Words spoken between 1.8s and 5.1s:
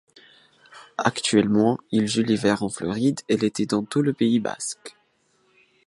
il joue l'hiver en Floride et l'été dans tout le Pays-Basque.